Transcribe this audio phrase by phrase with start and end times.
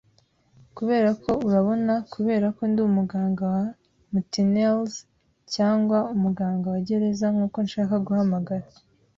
[0.75, 3.63] “Kuberako, urabona, kubera ko ndi umuganga wa
[4.11, 4.93] mutineers,
[5.53, 8.67] cyangwa umuganga wa gereza nkuko nshaka guhamagara